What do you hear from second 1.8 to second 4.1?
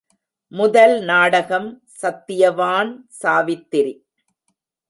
Satyavan Savitri.